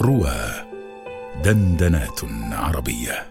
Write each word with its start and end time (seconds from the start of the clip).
روى 0.00 0.36
دندنات 1.44 2.20
عربية. 2.52 3.26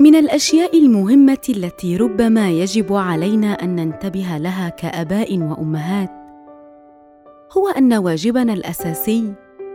من 0.00 0.14
الأشياء 0.14 0.78
المهمة 0.78 1.38
التي 1.48 1.96
ربما 1.96 2.50
يجب 2.50 2.92
علينا 2.92 3.52
أن 3.52 3.76
ننتبه 3.76 4.38
لها 4.38 4.68
كآباء 4.68 5.38
وأمهات 5.38 6.10
هو 7.56 7.68
أن 7.68 7.94
واجبنا 7.94 8.52
الأساسي 8.52 9.34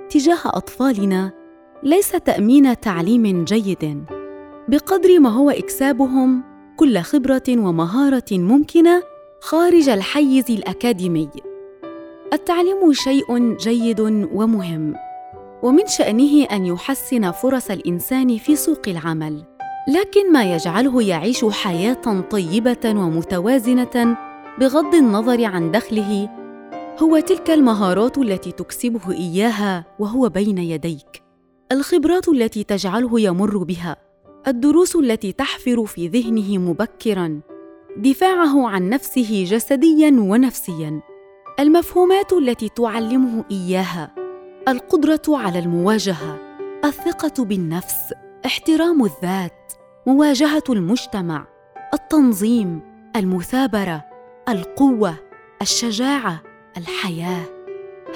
تجاه 0.10 0.40
أطفالنا 0.46 1.32
ليس 1.84 2.12
تأمين 2.12 2.80
تعليم 2.80 3.44
جيد 3.44 4.06
بقدر 4.68 5.20
ما 5.20 5.30
هو 5.30 5.50
إكسابهم 5.50 6.44
كل 6.78 7.00
خبرة 7.00 7.44
ومهارة 7.50 8.32
ممكنة 8.32 9.13
خارج 9.44 9.90
الحيز 9.90 10.52
الأكاديمي. 10.52 11.30
التعليم 12.34 12.94
شيء 12.94 13.58
جيد 13.58 14.00
ومهم 14.34 14.96
ومن 15.64 15.88
شأنه 15.88 16.44
أن 16.44 16.66
يحسن 16.66 17.32
فرص 17.32 17.72
الإنسان 17.72 18.38
في 18.38 18.56
سوق 18.56 18.82
العمل. 18.88 19.44
لكن 19.88 20.32
ما 20.32 20.56
يجعله 20.56 21.02
يعيش 21.02 21.46
حياة 21.46 22.22
طيبة 22.32 22.80
ومتوازنة 22.86 24.18
بغض 24.60 24.96
النظر 24.96 25.46
عن 25.46 25.72
دخله 25.72 26.30
هو 27.00 27.20
تلك 27.20 27.50
المهارات 27.50 28.18
التي 28.18 28.52
تكسبه 28.52 29.12
إياها 29.12 29.86
وهو 30.00 30.30
بين 30.30 30.58
يديك. 30.58 31.24
الخبرات 31.72 32.30
التي 32.30 32.64
تجعله 32.64 33.20
يمر 33.20 33.58
بها 33.58 33.96
الدروس 34.48 34.96
التي 34.96 35.32
تحفر 35.32 35.86
في 35.86 36.08
ذهنه 36.08 36.58
مبكرا. 36.58 37.53
دفاعه 37.98 38.70
عن 38.70 38.90
نفسه 38.90 39.44
جسديا 39.44 40.12
ونفسيا. 40.20 41.02
المفهومات 41.60 42.34
التي 42.34 42.70
تعلمه 42.70 43.46
إياها 43.52 44.16
القدرة 44.68 45.22
على 45.30 45.60
المواجهة 45.60 46.38
الثقة 46.86 47.46
بالنفس 47.46 48.14
احترام 48.46 49.06
الذات 49.06 49.74
مواجهة 50.08 50.64
المجتمع 50.70 51.48
التنظيم 51.94 52.82
المثابرة 53.16 54.06
القوة 54.50 55.16
الشجاعة 55.62 56.42
الحياة. 56.78 57.46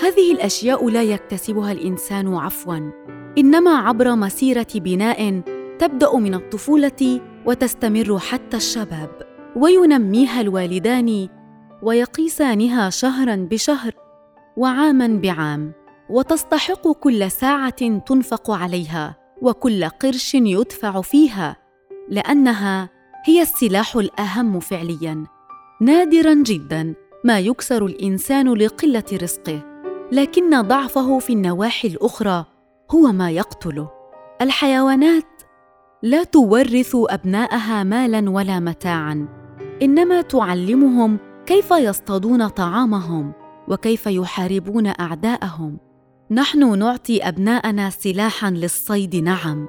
هذه 0.03 0.31
الأشياء 0.31 0.89
لا 0.89 1.03
يكتسبها 1.03 1.71
الإنسان 1.71 2.35
عفوا 2.35 2.91
إنما 3.37 3.71
عبر 3.77 4.15
مسيرة 4.15 4.67
بناء 4.75 5.41
تبدأ 5.79 6.15
من 6.15 6.33
الطفولة 6.33 7.21
وتستمر 7.45 8.19
حتى 8.19 8.57
الشباب. 8.57 9.26
وينميها 9.57 10.41
الوالدان 10.41 11.29
ويقيسانها 11.83 12.89
شهرا 12.89 13.35
بشهر 13.35 13.91
وعاما 14.57 15.07
بعام 15.07 15.71
وتستحق 16.09 16.91
كل 16.91 17.31
ساعة 17.31 17.97
تنفق 17.97 18.51
عليها 18.51 19.15
وكل 19.41 19.85
قرش 19.85 20.35
يدفع 20.35 21.01
فيها 21.01 21.57
لأنها 22.09 22.89
هي 23.25 23.41
السلاح 23.41 23.95
الأهم 23.95 24.59
فعليا. 24.59 25.23
نادرا 25.81 26.33
جدا 26.33 26.93
ما 27.23 27.39
يكسر 27.39 27.85
الإنسان 27.85 28.53
لقلة 28.53 29.03
رزقه 29.13 29.61
لكن 30.11 30.61
ضعفه 30.61 31.19
في 31.19 31.33
النواحي 31.33 31.87
الأخرى 31.87 32.45
هو 32.91 33.11
ما 33.11 33.31
يقتله. 33.31 33.89
الحيوانات 34.41 35.41
لا 36.03 36.23
تورث 36.23 36.91
أبناءها 36.95 37.83
مالا 37.83 38.29
ولا 38.29 38.59
متاعا. 38.59 39.46
إنما 39.81 40.21
تعلمهم 40.21 41.17
كيف 41.45 41.71
يصطادون 41.71 42.47
طعامهم 42.47 43.33
وكيف 43.67 44.07
يحاربون 44.07 44.87
أعداءهم. 44.87 45.77
نحن 46.31 46.79
نعطي 46.79 47.27
أبناءنا 47.27 47.89
سلاحا 47.89 48.51
للصيد 48.51 49.15
نعم 49.15 49.67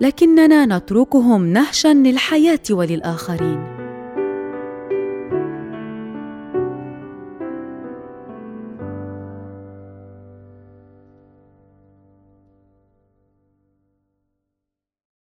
لكننا 0.00 0.66
نتركهم 0.66 1.46
نهشا 1.46 1.94
للحياة 1.94 2.60
وللآخرين. 2.70 3.81